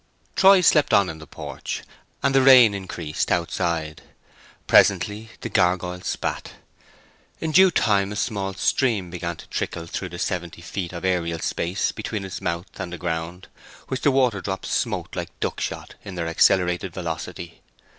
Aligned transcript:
Troy 0.35 0.61
slept 0.61 0.95
on 0.95 1.09
in 1.09 1.19
the 1.19 1.27
porch, 1.27 1.83
and 2.23 2.33
the 2.33 2.41
rain 2.41 2.73
increased 2.73 3.31
outside. 3.31 4.01
Presently 4.65 5.29
the 5.41 5.47
gurgoyle 5.49 6.01
spat. 6.01 6.53
In 7.39 7.51
due 7.51 7.69
time 7.69 8.11
a 8.11 8.15
small 8.15 8.55
stream 8.55 9.11
began 9.11 9.35
to 9.35 9.45
trickle 9.49 9.85
through 9.85 10.09
the 10.09 10.17
seventy 10.17 10.63
feet 10.63 10.91
of 10.91 11.05
aerial 11.05 11.37
space 11.37 11.91
between 11.91 12.25
its 12.25 12.41
mouth 12.41 12.79
and 12.79 12.91
the 12.91 12.97
ground, 12.97 13.47
which 13.89 14.01
the 14.01 14.09
water 14.09 14.41
drops 14.41 14.71
smote 14.71 15.15
like 15.15 15.39
duckshot 15.39 15.93
in 16.03 16.15
their 16.15 16.27
accelerated 16.27 16.95
velocity. 16.95 17.61